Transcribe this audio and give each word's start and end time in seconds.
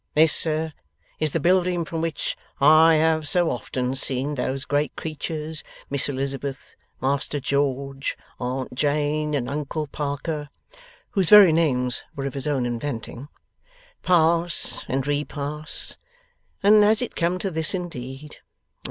This, 0.15 0.33
sir, 0.33 0.73
is 1.19 1.31
the 1.31 1.39
building 1.39 1.85
from 1.85 2.01
which 2.01 2.35
I 2.59 2.95
have 2.95 3.27
so 3.27 3.51
often 3.51 3.93
seen 3.93 4.33
those 4.33 4.65
great 4.65 4.95
creatures, 4.95 5.63
Miss 5.91 6.09
Elizabeth, 6.09 6.75
Master 6.99 7.39
George, 7.39 8.17
Aunt 8.39 8.73
Jane, 8.73 9.35
and 9.35 9.47
Uncle 9.47 9.85
Parker' 9.85 10.49
whose 11.11 11.29
very 11.29 11.53
names 11.53 12.03
were 12.15 12.25
of 12.25 12.33
his 12.33 12.47
own 12.47 12.65
inventing 12.65 13.27
'pass 14.01 14.83
and 14.87 15.05
repass! 15.05 15.97
And 16.63 16.83
has 16.83 17.03
it 17.03 17.15
come 17.15 17.37
to 17.37 17.51
this, 17.51 17.75
indeed! 17.75 18.37